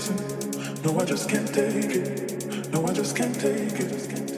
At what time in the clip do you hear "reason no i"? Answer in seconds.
0.00-1.04